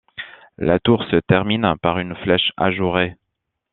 [0.57, 3.17] La tour se termine par une flèche ajourée.